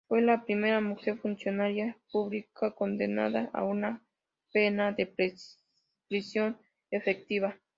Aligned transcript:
Fue 0.07 0.19
la 0.23 0.43
primera 0.45 0.81
mujer 0.81 1.19
funcionaria 1.19 1.95
pública 2.11 2.71
condenada 2.71 3.51
a 3.53 3.63
una 3.63 4.03
pena 4.51 4.93
de 4.93 5.05
prisión 6.07 6.57
efectiva. 6.89 7.55